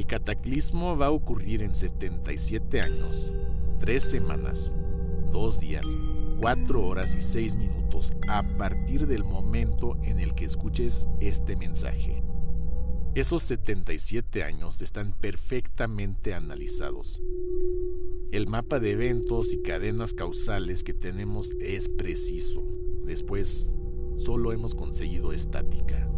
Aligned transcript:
El 0.00 0.06
cataclismo 0.06 0.96
va 0.96 1.08
a 1.08 1.10
ocurrir 1.10 1.60
en 1.60 1.74
77 1.74 2.80
años, 2.80 3.34
3 3.80 4.02
semanas, 4.02 4.72
2 5.30 5.60
días, 5.60 5.94
4 6.40 6.86
horas 6.86 7.14
y 7.14 7.20
6 7.20 7.56
minutos 7.56 8.14
a 8.26 8.42
partir 8.56 9.06
del 9.06 9.24
momento 9.24 9.98
en 10.02 10.18
el 10.18 10.34
que 10.34 10.46
escuches 10.46 11.06
este 11.20 11.54
mensaje. 11.54 12.22
Esos 13.14 13.42
77 13.42 14.42
años 14.42 14.80
están 14.80 15.12
perfectamente 15.12 16.32
analizados. 16.32 17.20
El 18.32 18.46
mapa 18.46 18.80
de 18.80 18.92
eventos 18.92 19.52
y 19.52 19.60
cadenas 19.60 20.14
causales 20.14 20.82
que 20.82 20.94
tenemos 20.94 21.52
es 21.60 21.90
preciso. 21.90 22.64
Después, 23.04 23.70
solo 24.16 24.54
hemos 24.54 24.74
conseguido 24.74 25.34
estática. 25.34 26.09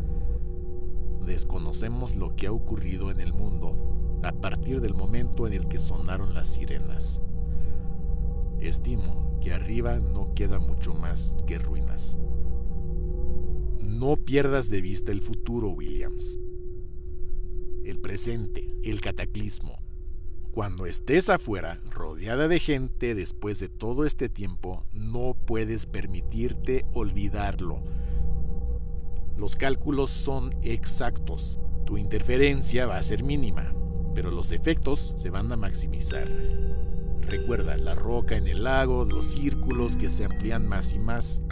Desconocemos 1.26 2.16
lo 2.16 2.34
que 2.36 2.46
ha 2.46 2.52
ocurrido 2.52 3.10
en 3.10 3.20
el 3.20 3.32
mundo 3.32 4.20
a 4.22 4.32
partir 4.32 4.80
del 4.80 4.94
momento 4.94 5.46
en 5.46 5.52
el 5.52 5.68
que 5.68 5.78
sonaron 5.78 6.34
las 6.34 6.48
sirenas. 6.48 7.20
Estimo 8.60 9.38
que 9.40 9.52
arriba 9.52 9.98
no 9.98 10.34
queda 10.34 10.58
mucho 10.58 10.94
más 10.94 11.36
que 11.46 11.58
ruinas. 11.58 12.18
No 13.80 14.16
pierdas 14.16 14.68
de 14.68 14.80
vista 14.80 15.10
el 15.12 15.22
futuro, 15.22 15.70
Williams 15.70 16.38
el 17.84 17.98
presente, 17.98 18.74
el 18.82 19.00
cataclismo. 19.00 19.78
Cuando 20.52 20.86
estés 20.86 21.28
afuera, 21.28 21.80
rodeada 21.90 22.46
de 22.46 22.58
gente 22.58 23.14
después 23.14 23.58
de 23.58 23.68
todo 23.68 24.04
este 24.04 24.28
tiempo, 24.28 24.84
no 24.92 25.34
puedes 25.34 25.86
permitirte 25.86 26.84
olvidarlo. 26.92 27.82
Los 29.42 29.56
cálculos 29.56 30.10
son 30.10 30.54
exactos. 30.62 31.58
Tu 31.84 31.98
interferencia 31.98 32.86
va 32.86 32.96
a 32.96 33.02
ser 33.02 33.24
mínima, 33.24 33.74
pero 34.14 34.30
los 34.30 34.52
efectos 34.52 35.16
se 35.16 35.30
van 35.30 35.50
a 35.50 35.56
maximizar. 35.56 36.28
Recuerda 37.22 37.76
la 37.76 37.96
roca 37.96 38.36
en 38.36 38.46
el 38.46 38.62
lago, 38.62 39.04
los 39.04 39.26
círculos 39.26 39.96
que 39.96 40.10
se 40.10 40.26
amplían 40.26 40.68
más 40.68 40.92
y 40.92 41.00
más. 41.00 41.42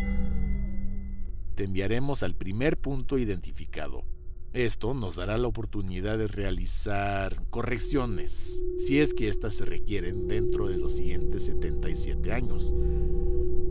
Te 1.56 1.64
enviaremos 1.64 2.22
al 2.22 2.36
primer 2.36 2.78
punto 2.78 3.18
identificado, 3.18 4.04
esto 4.52 4.94
nos 4.94 5.16
dará 5.16 5.36
la 5.36 5.48
oportunidad 5.48 6.16
de 6.16 6.28
realizar 6.28 7.42
correcciones, 7.50 8.62
si 8.78 9.00
es 9.00 9.14
que 9.14 9.26
éstas 9.26 9.54
se 9.54 9.64
requieren 9.64 10.28
dentro 10.28 10.68
de 10.68 10.76
los 10.76 10.92
siguientes 10.92 11.46
77 11.46 12.32
años. 12.32 12.72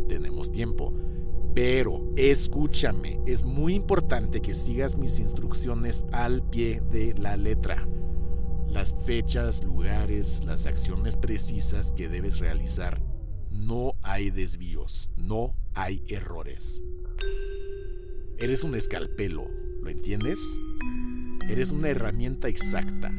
Tenemos 0.09 0.51
tiempo, 0.51 0.93
pero 1.61 2.01
escúchame, 2.15 3.19
es 3.25 3.43
muy 3.43 3.75
importante 3.75 4.41
que 4.41 4.53
sigas 4.53 4.97
mis 4.97 5.19
instrucciones 5.19 6.05
al 6.13 6.41
pie 6.41 6.81
de 6.89 7.13
la 7.15 7.35
letra. 7.35 7.85
Las 8.69 8.95
fechas, 9.03 9.61
lugares, 9.61 10.45
las 10.45 10.65
acciones 10.65 11.17
precisas 11.17 11.91
que 11.91 12.07
debes 12.07 12.39
realizar. 12.39 13.01
No 13.51 13.95
hay 14.03 14.29
desvíos, 14.29 15.09
no 15.17 15.53
hay 15.73 16.01
errores. 16.07 16.81
Eres 18.37 18.63
un 18.63 18.73
escalpelo, 18.73 19.45
¿lo 19.81 19.89
entiendes? 19.89 20.39
Eres 21.49 21.71
una 21.71 21.89
herramienta 21.89 22.47
exacta. 22.47 23.11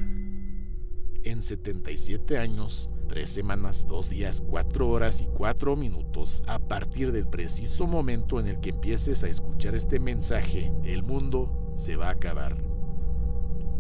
En 1.25 1.43
77 1.43 2.39
años, 2.39 2.89
3 3.11 3.29
semanas, 3.29 3.87
2 3.89 4.09
días, 4.09 4.41
4 4.41 4.89
horas 4.89 5.21
y 5.21 5.27
4 5.27 5.75
minutos, 5.75 6.45
a 6.47 6.61
partir 6.61 7.11
del 7.11 7.27
preciso 7.27 7.89
momento 7.89 8.39
en 8.39 8.47
el 8.47 8.61
que 8.61 8.71
empieces 8.71 9.25
a 9.25 9.27
escuchar 9.27 9.75
este 9.75 9.99
mensaje, 9.99 10.73
el 10.85 11.03
mundo 11.03 11.73
se 11.75 11.97
va 11.97 12.07
a 12.07 12.13
acabar. 12.13 12.57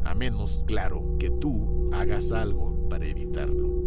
A 0.02 0.16
menos, 0.16 0.64
claro, 0.66 1.16
que 1.20 1.30
tú 1.30 1.90
hagas 1.92 2.32
algo 2.32 2.88
para 2.88 3.06
evitarlo. 3.06 3.79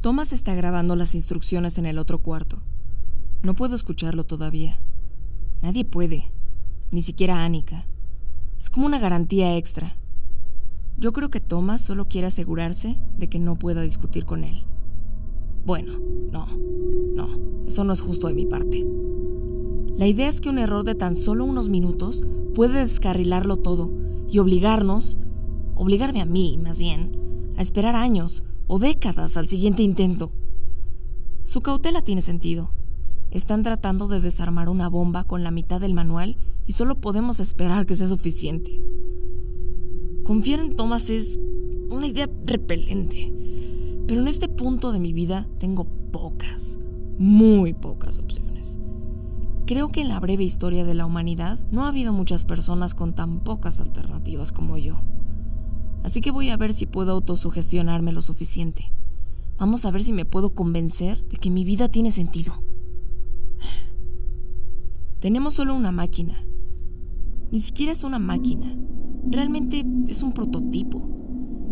Thomas 0.00 0.32
está 0.32 0.54
grabando 0.54 0.94
las 0.94 1.16
instrucciones 1.16 1.76
en 1.76 1.84
el 1.84 1.98
otro 1.98 2.20
cuarto. 2.20 2.62
No 3.42 3.54
puedo 3.54 3.74
escucharlo 3.74 4.22
todavía. 4.22 4.80
Nadie 5.60 5.84
puede, 5.84 6.30
ni 6.92 7.00
siquiera 7.02 7.44
Annika. 7.44 7.84
Es 8.60 8.70
como 8.70 8.86
una 8.86 9.00
garantía 9.00 9.56
extra. 9.56 9.96
Yo 10.96 11.12
creo 11.12 11.30
que 11.30 11.40
Thomas 11.40 11.84
solo 11.84 12.06
quiere 12.06 12.28
asegurarse 12.28 12.96
de 13.16 13.28
que 13.28 13.40
no 13.40 13.58
pueda 13.58 13.82
discutir 13.82 14.24
con 14.24 14.44
él. 14.44 14.62
Bueno, 15.66 15.98
no, 16.30 16.46
no, 16.46 17.66
eso 17.66 17.82
no 17.82 17.92
es 17.92 18.00
justo 18.00 18.28
de 18.28 18.34
mi 18.34 18.46
parte. 18.46 18.86
La 19.96 20.06
idea 20.06 20.28
es 20.28 20.40
que 20.40 20.48
un 20.48 20.60
error 20.60 20.84
de 20.84 20.94
tan 20.94 21.16
solo 21.16 21.44
unos 21.44 21.68
minutos 21.68 22.24
puede 22.54 22.78
descarrilarlo 22.78 23.56
todo 23.56 23.90
y 24.28 24.38
obligarnos, 24.38 25.18
obligarme 25.74 26.20
a 26.20 26.24
mí 26.24 26.56
más 26.56 26.78
bien, 26.78 27.52
a 27.56 27.62
esperar 27.62 27.96
años 27.96 28.44
o 28.68 28.78
décadas 28.78 29.36
al 29.36 29.48
siguiente 29.48 29.82
intento. 29.82 30.30
Su 31.44 31.62
cautela 31.62 32.02
tiene 32.02 32.20
sentido. 32.20 32.70
Están 33.30 33.62
tratando 33.62 34.06
de 34.06 34.20
desarmar 34.20 34.68
una 34.68 34.88
bomba 34.88 35.24
con 35.24 35.42
la 35.42 35.50
mitad 35.50 35.80
del 35.80 35.94
manual 35.94 36.36
y 36.66 36.72
solo 36.72 37.00
podemos 37.00 37.40
esperar 37.40 37.86
que 37.86 37.96
sea 37.96 38.06
suficiente. 38.06 38.80
Confiar 40.22 40.60
en 40.60 40.76
Thomas 40.76 41.08
es 41.08 41.40
una 41.90 42.06
idea 42.06 42.28
repelente, 42.44 43.32
pero 44.06 44.20
en 44.20 44.28
este 44.28 44.48
punto 44.48 44.92
de 44.92 45.00
mi 45.00 45.14
vida 45.14 45.48
tengo 45.58 45.84
pocas, 46.12 46.78
muy 47.18 47.72
pocas 47.72 48.18
opciones. 48.18 48.78
Creo 49.64 49.88
que 49.88 50.02
en 50.02 50.08
la 50.08 50.20
breve 50.20 50.44
historia 50.44 50.84
de 50.84 50.94
la 50.94 51.06
humanidad 51.06 51.58
no 51.70 51.84
ha 51.84 51.88
habido 51.88 52.12
muchas 52.12 52.44
personas 52.44 52.94
con 52.94 53.12
tan 53.12 53.40
pocas 53.40 53.80
alternativas 53.80 54.52
como 54.52 54.76
yo. 54.76 55.00
Así 56.02 56.20
que 56.20 56.30
voy 56.30 56.50
a 56.50 56.56
ver 56.56 56.72
si 56.72 56.86
puedo 56.86 57.12
autosugestionarme 57.12 58.12
lo 58.12 58.22
suficiente. 58.22 58.92
Vamos 59.58 59.84
a 59.84 59.90
ver 59.90 60.02
si 60.02 60.12
me 60.12 60.24
puedo 60.24 60.54
convencer 60.54 61.26
de 61.28 61.36
que 61.36 61.50
mi 61.50 61.64
vida 61.64 61.88
tiene 61.88 62.10
sentido. 62.10 62.62
Tenemos 65.20 65.54
solo 65.54 65.74
una 65.74 65.90
máquina. 65.90 66.34
Ni 67.50 67.60
siquiera 67.60 67.92
es 67.92 68.04
una 68.04 68.18
máquina. 68.18 68.76
Realmente 69.28 69.84
es 70.06 70.22
un 70.22 70.32
prototipo. 70.32 71.02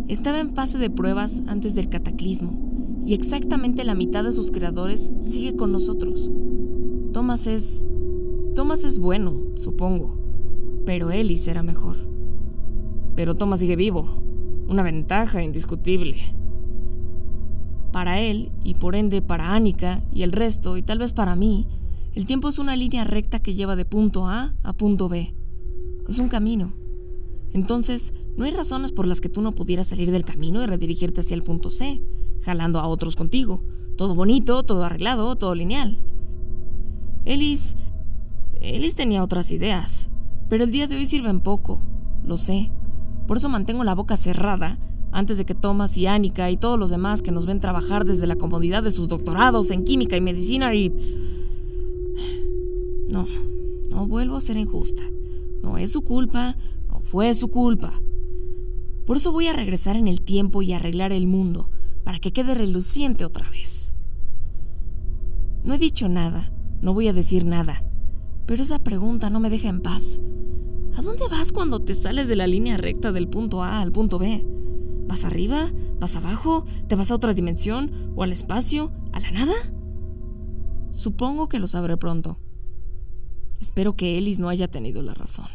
Estaba 0.09 0.41
en 0.41 0.55
fase 0.55 0.79
de 0.79 0.91
pruebas 0.91 1.43
antes 1.47 1.75
del 1.75 1.89
cataclismo 1.89 2.67
y 3.07 3.15
exactamente 3.15 3.85
la 3.85 3.95
mitad 3.95 4.25
de 4.25 4.33
sus 4.33 4.51
creadores 4.51 5.13
sigue 5.21 5.55
con 5.55 5.71
nosotros. 5.71 6.29
Thomas 7.13 7.47
es... 7.47 7.85
Thomas 8.57 8.85
es 8.85 8.99
bueno, 8.99 9.33
supongo, 9.55 10.19
pero 10.85 11.13
Ellis 11.13 11.47
era 11.47 11.63
mejor. 11.63 11.99
Pero 13.15 13.37
Thomas 13.37 13.61
sigue 13.61 13.77
vivo, 13.77 14.23
una 14.69 14.83
ventaja 14.83 15.43
indiscutible. 15.43 16.35
Para 17.93 18.21
él, 18.21 18.53
y 18.63 18.75
por 18.75 18.95
ende 18.95 19.23
para 19.23 19.55
Annika 19.55 20.03
y 20.13 20.23
el 20.23 20.33
resto, 20.33 20.77
y 20.77 20.83
tal 20.83 20.99
vez 20.99 21.13
para 21.13 21.37
mí, 21.37 21.67
el 22.15 22.27
tiempo 22.27 22.49
es 22.49 22.59
una 22.59 22.77
línea 22.77 23.05
recta 23.05 23.39
que 23.39 23.55
lleva 23.55 23.77
de 23.77 23.85
punto 23.85 24.27
A 24.27 24.55
a 24.63 24.73
punto 24.73 25.09
B. 25.09 25.35
Es 26.09 26.19
un 26.19 26.29
camino. 26.29 26.73
Entonces, 27.53 28.13
no 28.37 28.45
hay 28.45 28.51
razones 28.51 28.93
por 28.93 29.07
las 29.07 29.21
que 29.21 29.29
tú 29.29 29.41
no 29.41 29.55
pudieras 29.55 29.87
salir 29.87 30.11
del 30.11 30.25
camino 30.25 30.63
y 30.63 30.67
redirigirte 30.67 31.21
hacia 31.21 31.35
el 31.35 31.43
punto 31.43 31.71
C, 31.71 32.03
jalando 32.43 32.81
a 32.81 32.87
otros 32.87 33.17
contigo. 33.17 33.63
Todo 33.97 34.15
bonito, 34.15 34.63
todo 34.63 34.85
arreglado, 34.85 35.37
todo 35.37 35.55
lineal. 35.55 35.99
Ellis... 37.25 37.77
Ellis 38.61 38.95
tenía 38.95 39.23
otras 39.23 39.51
ideas, 39.51 40.09
pero 40.49 40.65
el 40.65 40.71
día 40.71 40.87
de 40.87 40.97
hoy 40.97 41.07
sirven 41.07 41.41
poco, 41.41 41.83
lo 42.25 42.37
sé. 42.37 42.73
Por 43.27 43.37
eso 43.37 43.49
mantengo 43.49 43.85
la 43.85 43.95
boca 43.95 44.17
cerrada 44.17 44.79
antes 45.13 45.39
de 45.39 45.45
que 45.45 45.55
Thomas 45.55 45.97
y 45.97 46.07
Annika 46.07 46.51
y 46.51 46.57
todos 46.57 46.79
los 46.79 46.91
demás 46.91 47.23
que 47.23 47.33
nos 47.33 47.47
ven 47.47 47.61
trabajar 47.61 48.05
desde 48.05 48.27
la 48.27 48.37
comodidad 48.37 48.83
de 48.83 48.91
sus 48.91 49.09
doctorados 49.09 49.71
en 49.71 49.85
química 49.85 50.17
y 50.17 50.21
medicina 50.21 50.75
y... 50.75 50.93
No, 53.09 53.27
no 53.91 54.07
vuelvo 54.07 54.37
a 54.37 54.41
ser 54.41 54.57
injusta. 54.57 55.03
No 55.63 55.79
es 55.79 55.93
su 55.93 56.03
culpa, 56.03 56.57
no 56.89 57.01
fue 57.01 57.35
su 57.35 57.49
culpa. 57.49 58.01
Por 59.07 59.17
eso 59.17 59.33
voy 59.33 59.47
a 59.47 59.53
regresar 59.53 59.97
en 59.97 60.09
el 60.09 60.21
tiempo 60.21 60.63
y 60.63 60.73
arreglar 60.73 61.13
el 61.13 61.27
mundo, 61.27 61.71
para 62.05 62.19
que 62.19 62.33
quede 62.33 62.55
reluciente 62.55 63.25
otra 63.25 63.49
vez. 63.51 63.93
No 65.65 65.75
he 65.75 65.79
dicho 65.79 66.09
nada, 66.09 66.53
no 66.81 66.93
voy 66.93 67.09
a 67.09 67.13
decir 67.13 67.45
nada, 67.45 67.83
pero 68.47 68.63
esa 68.63 68.81
pregunta 68.81 69.31
no 69.31 69.41
me 69.41 69.51
deja 69.51 69.69
en 69.69 69.81
paz. 69.81 70.21
¿A 70.97 71.03
dónde 71.03 71.29
vas 71.29 71.53
cuando 71.53 71.81
te 71.81 71.93
sales 71.95 72.27
de 72.27 72.37
la 72.37 72.47
línea 72.47 72.79
recta 72.79 73.13
del 73.13 73.29
punto 73.29 73.63
A 73.63 73.83
al 73.83 73.93
punto 73.93 74.19
B? 74.19 74.43
¿Vas 75.07 75.27
arriba? 75.27 75.71
¿Vas 76.01 76.17
abajo? 76.17 76.65
¿Te 76.89 76.95
vas 76.95 77.11
a 77.11 77.17
otra 77.17 77.35
dimensión? 77.35 78.13
¿O 78.17 78.23
al 78.23 78.33
espacio? 78.33 78.93
¿A 79.13 79.21
la 79.21 79.31
nada? 79.31 79.55
Supongo 80.93 81.51
que 81.51 81.59
lo 81.59 81.67
sabré 81.67 81.99
pronto. 81.99 82.39
Espero 83.61 83.95
que 83.95 84.17
Ellis 84.17 84.39
no 84.39 84.49
haya 84.49 84.69
tenido 84.69 85.03
la 85.03 85.13
razón. 85.13 85.49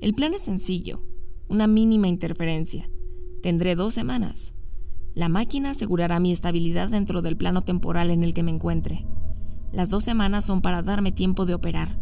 El 0.00 0.14
plan 0.14 0.32
es 0.32 0.42
sencillo, 0.42 1.02
una 1.48 1.66
mínima 1.66 2.08
interferencia. 2.08 2.88
Tendré 3.42 3.74
dos 3.74 3.92
semanas. 3.92 4.54
La 5.14 5.28
máquina 5.28 5.70
asegurará 5.70 6.20
mi 6.20 6.32
estabilidad 6.32 6.88
dentro 6.88 7.20
del 7.20 7.36
plano 7.36 7.62
temporal 7.62 8.10
en 8.10 8.24
el 8.24 8.32
que 8.32 8.42
me 8.42 8.50
encuentre. 8.50 9.04
Las 9.70 9.90
dos 9.90 10.04
semanas 10.04 10.46
son 10.46 10.62
para 10.62 10.82
darme 10.82 11.12
tiempo 11.12 11.44
de 11.44 11.54
operar, 11.54 11.98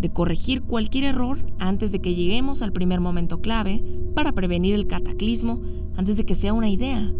de 0.00 0.12
corregir 0.12 0.62
cualquier 0.62 1.04
error 1.04 1.38
antes 1.58 1.92
de 1.92 2.00
que 2.00 2.14
lleguemos 2.14 2.62
al 2.62 2.72
primer 2.72 3.00
momento 3.00 3.40
clave 3.40 3.84
para 4.14 4.32
prevenir 4.32 4.74
el 4.74 4.86
cataclismo 4.88 5.62
antes 5.96 6.16
de 6.16 6.26
que 6.26 6.34
sea 6.34 6.52
una 6.52 6.68
idea, 6.68 7.12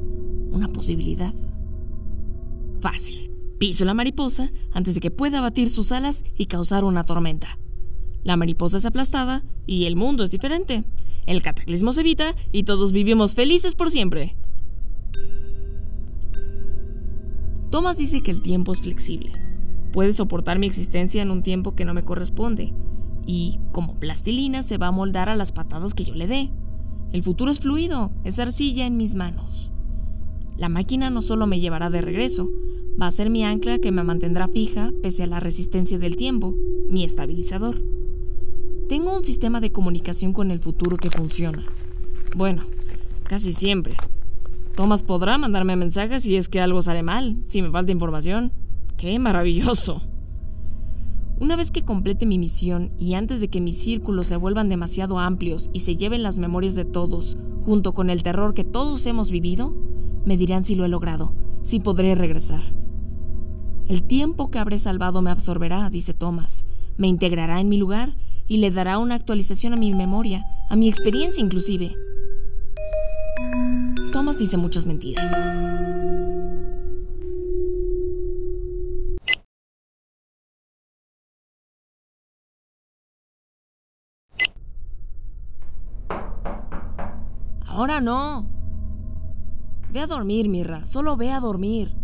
una 0.51 0.69
posibilidad. 0.69 1.35
Fácil. 2.81 3.31
Piso 3.59 3.85
la 3.85 3.95
mariposa 3.95 4.51
antes 4.73 4.95
de 4.95 5.01
que 5.01 5.11
pueda 5.11 5.41
batir 5.41 5.69
sus 5.69 5.91
alas 5.91 6.23
y 6.37 6.47
causar 6.47 6.85
una 6.85 7.05
tormenta. 7.05 7.59
La 8.23 8.37
mariposa 8.37 8.79
es 8.79 8.87
aplastada 8.87 9.45
y 9.67 9.87
el 9.87 9.97
mundo 9.97 10.23
es 10.23 10.31
diferente. 10.31 10.85
El 11.27 11.43
cataclismo 11.43 11.93
se 11.93 12.01
evita 12.01 12.35
y 12.53 12.63
todos 12.63 12.93
vivimos 12.93 13.35
felices 13.35 13.75
por 13.75 13.91
siempre. 13.91 14.37
Thomas 17.71 17.99
dice 17.99 18.23
que 18.23 18.31
el 18.31 18.43
tiempo 18.43 18.73
es 18.73 18.81
flexible. 18.81 19.33
Puede 19.93 20.13
soportar 20.13 20.59
mi 20.59 20.67
existencia 20.67 21.23
en 21.23 21.31
un 21.31 21.43
tiempo 21.43 21.75
que 21.75 21.85
no 21.85 21.95
me 21.95 22.05
corresponde. 22.05 22.73
Y, 23.27 23.59
como 23.73 23.99
plastilina, 23.99 24.63
se 24.63 24.79
va 24.79 24.87
a 24.87 24.93
moldar 24.93 25.29
a 25.29 25.37
las 25.37 25.53
patadas 25.53 25.95
que 25.95 26.05
yo 26.05 26.15
le 26.15 26.27
dé. 26.27 26.51
El 27.13 27.23
futuro 27.23 27.51
es 27.51 27.61
fluido, 27.61 28.11
es 28.25 28.39
arcilla 28.39 28.87
en 28.87 28.97
mis 28.97 29.15
manos. 29.15 29.73
La 30.57 30.69
máquina 30.69 31.11
no 31.11 31.23
solo 31.23 31.47
me 31.47 31.61
llevará 31.61 31.89
de 31.89 32.01
regreso, 32.01 32.51
va 33.01 33.07
a 33.07 33.13
ser 33.13 33.31
mi 33.31 33.45
ancla 33.45 33.79
que 33.79 33.93
me 33.93 34.03
mantendrá 34.03 34.49
fija 34.49 34.93
pese 35.03 35.23
a 35.23 35.27
la 35.27 35.41
resistencia 35.41 35.99
del 35.99 36.17
tiempo, 36.17 36.55
mi 36.91 37.05
estabilizador. 37.05 37.81
Tengo 38.89 39.17
un 39.17 39.25
sistema 39.25 39.61
de 39.61 39.71
comunicación 39.71 40.33
con 40.33 40.51
el 40.51 40.59
futuro 40.59 40.97
que 40.97 41.11
funciona. 41.11 41.65
Bueno, 42.35 42.65
casi 43.25 43.53
siempre. 43.53 43.95
Thomas 44.79 45.03
podrá 45.03 45.39
mandarme 45.39 45.75
mensajes 45.75 46.23
si 46.23 46.37
es 46.37 46.49
que 46.49 46.61
algo 46.61 46.83
sale 46.83 47.03
mal, 47.03 47.43
si 47.49 47.63
me 47.63 47.71
falta 47.73 47.91
información. 47.91 48.53
¡Qué 48.97 49.19
maravilloso! 49.19 50.03
Una 51.41 51.57
vez 51.57 51.73
que 51.73 51.85
complete 51.85 52.27
mi 52.27 52.39
misión 52.39 52.93
y 52.97 53.15
antes 53.15 53.41
de 53.41 53.49
que 53.49 53.61
mis 53.61 53.77
círculos 53.77 54.29
se 54.29 54.37
vuelvan 54.37 54.69
demasiado 54.69 55.19
amplios 55.19 55.69
y 55.73 55.81
se 55.81 55.97
lleven 55.97 56.23
las 56.23 56.39
memorias 56.39 56.77
de 56.77 56.85
todos, 56.85 57.37
junto 57.65 57.93
con 57.93 58.09
el 58.09 58.23
terror 58.23 58.55
que 58.55 58.63
todos 58.63 59.05
hemos 59.07 59.33
vivido, 59.33 59.75
me 60.25 60.37
dirán 60.37 60.65
si 60.65 60.77
lo 60.77 60.85
he 60.85 60.89
logrado, 60.89 61.35
si 61.65 61.81
podré 61.81 62.15
regresar. 62.15 62.63
El 63.89 64.05
tiempo 64.05 64.49
que 64.49 64.61
habré 64.61 64.79
salvado 64.79 65.23
me 65.23 65.31
absorberá, 65.31 65.91
dice 65.91 66.15
Thomas, 66.15 66.65
me 66.97 67.09
integrará 67.09 67.61
en 67.61 67.69
mi 67.69 67.79
lugar 67.79 68.15
y 68.47 68.59
le 68.59 68.71
dará 68.71 68.99
una 68.99 69.17
actualización 69.17 69.73
a 69.73 69.77
mi 69.77 69.93
memoria, 69.93 70.45
a 70.71 70.77
mi 70.77 70.89
experiencia 70.89 71.43
inclusive. 71.43 71.97
Thomas 74.13 74.39
dice 74.39 74.57
muchas 74.57 74.87
mentiras. 74.87 75.31
Ahora 87.67 88.01
no. 88.01 88.49
Ve 89.91 90.01
a 90.01 90.07
dormir, 90.07 90.49
Mirra. 90.49 90.87
Solo 90.87 91.17
ve 91.17 91.31
a 91.31 91.41
dormir. 91.41 91.95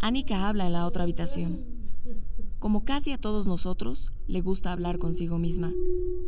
Anika 0.00 0.46
habla 0.48 0.66
en 0.66 0.72
la 0.72 0.86
otra 0.86 1.04
habitación. 1.04 1.75
Como 2.66 2.84
casi 2.84 3.12
a 3.12 3.18
todos 3.18 3.46
nosotros, 3.46 4.10
le 4.26 4.40
gusta 4.40 4.72
hablar 4.72 4.98
consigo 4.98 5.38
misma. 5.38 5.72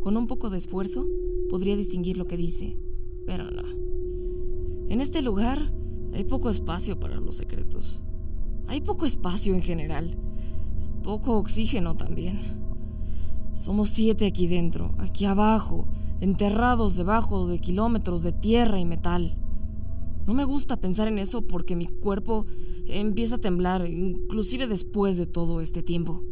Con 0.01 0.15
un 0.15 0.25
poco 0.25 0.49
de 0.49 0.57
esfuerzo, 0.57 1.05
podría 1.49 1.75
distinguir 1.75 2.17
lo 2.17 2.27
que 2.27 2.37
dice, 2.37 2.77
pero 3.27 3.51
no. 3.51 3.63
En 4.87 5.01
este 5.01 5.21
lugar 5.21 5.69
hay 6.13 6.23
poco 6.23 6.49
espacio 6.49 6.97
para 6.97 7.19
los 7.19 7.35
secretos. 7.35 8.01
Hay 8.67 8.79
poco 8.79 9.05
espacio 9.05 9.53
en 9.53 9.61
general. 9.61 10.15
Poco 11.03 11.37
oxígeno 11.37 11.97
también. 11.97 12.39
Somos 13.53 13.89
siete 13.89 14.25
aquí 14.25 14.47
dentro, 14.47 14.95
aquí 14.97 15.25
abajo, 15.25 15.89
enterrados 16.21 16.95
debajo 16.95 17.47
de 17.47 17.59
kilómetros 17.59 18.23
de 18.23 18.31
tierra 18.31 18.79
y 18.79 18.85
metal. 18.85 19.35
No 20.29 20.35
me 20.35 20.45
gusta 20.45 20.79
pensar 20.79 21.07
en 21.07 21.17
eso 21.17 21.41
porque 21.41 21.75
mi 21.75 21.87
cuerpo 21.87 22.45
empieza 22.85 23.37
a 23.37 23.39
temblar, 23.39 23.87
inclusive 23.87 24.67
después 24.67 25.17
de 25.17 25.25
todo 25.25 25.59
este 25.59 25.81
tiempo. 25.81 26.23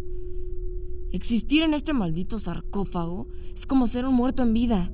Existir 1.12 1.64
en 1.64 1.74
este 1.74 1.94
maldito 1.94 2.38
sarcófago 2.38 3.28
es 3.56 3.66
como 3.66 3.88
ser 3.88 4.06
un 4.06 4.14
muerto 4.14 4.44
en 4.44 4.54
vida. 4.54 4.92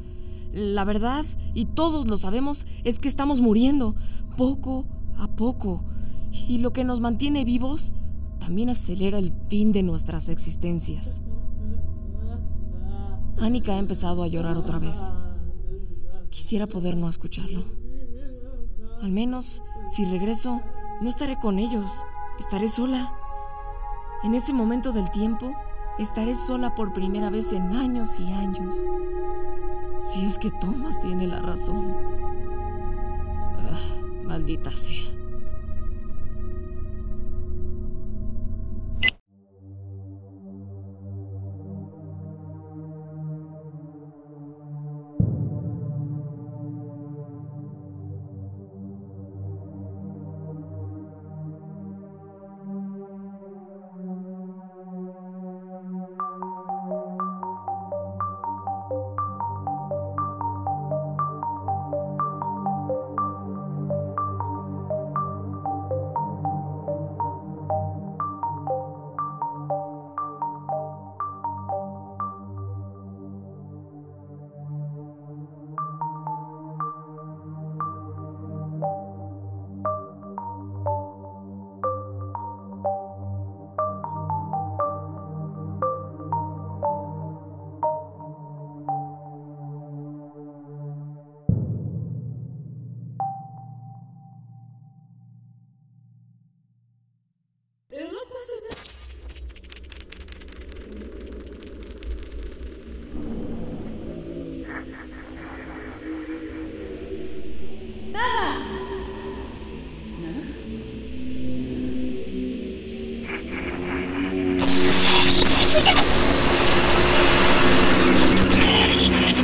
La 0.54 0.86
verdad, 0.86 1.26
y 1.54 1.66
todos 1.66 2.08
lo 2.08 2.16
sabemos, 2.16 2.66
es 2.86 2.98
que 2.98 3.10
estamos 3.10 3.42
muriendo, 3.42 3.98
poco 4.38 4.88
a 5.18 5.36
poco. 5.36 5.84
Y 6.32 6.60
lo 6.60 6.72
que 6.72 6.86
nos 6.86 7.02
mantiene 7.02 7.44
vivos 7.44 7.92
también 8.40 8.70
acelera 8.70 9.20
el 9.20 9.34
fin 9.50 9.74
de 9.74 9.84
nuestras 9.84 10.30
existencias. 10.30 11.22
Annika 13.38 13.74
ha 13.74 13.80
empezado 13.80 14.24
a 14.24 14.30
llorar 14.30 14.56
otra 14.56 14.80
vez. 14.80 14.98
Quisiera 16.30 16.68
poder 16.68 16.96
no 16.96 17.10
escucharlo. 17.10 17.83
Al 19.02 19.12
menos, 19.12 19.64
si 19.88 20.06
regreso, 20.06 20.62
no 21.02 21.10
estaré 21.10 21.40
con 21.40 21.60
ellos, 21.60 22.06
estaré 22.40 22.68
sola. 22.68 23.14
En 24.24 24.36
ese 24.36 24.54
momento 24.54 24.92
del 24.92 25.12
tiempo, 25.12 25.54
estaré 26.00 26.36
sola 26.36 26.76
por 26.76 26.94
primera 26.94 27.30
vez 27.30 27.54
en 27.54 27.74
años 27.74 28.20
y 28.20 28.32
años. 28.32 28.86
Si 30.04 30.26
es 30.26 30.38
que 30.38 30.52
Thomas 30.52 31.00
tiene 31.00 31.28
la 31.28 31.40
razón. 31.40 31.96
Ah, 33.58 34.24
maldita 34.24 34.76
sea. 34.76 35.13